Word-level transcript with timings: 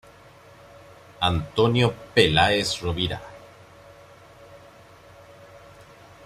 Antonio 1.29 1.93
Peláez 2.15 2.81
Rovira. 2.81 3.21